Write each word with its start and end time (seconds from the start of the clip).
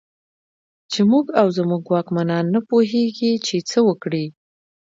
چې 0.91 0.99
موږ 1.11 1.25
او 1.41 1.47
زموږ 1.57 1.83
واکمنان 1.93 2.45
نه 2.55 2.59
پوهېږي 2.69 3.31
چې 3.47 3.55
څه 3.69 3.79
وکړي. 3.87 4.25